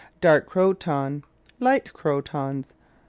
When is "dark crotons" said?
0.19-1.21